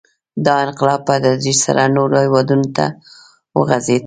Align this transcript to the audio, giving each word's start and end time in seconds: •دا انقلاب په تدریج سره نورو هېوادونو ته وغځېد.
•دا 0.45 0.53
انقلاب 0.65 1.01
په 1.07 1.13
تدریج 1.23 1.57
سره 1.65 1.83
نورو 1.95 2.15
هېوادونو 2.25 2.65
ته 2.77 2.85
وغځېد. 3.57 3.99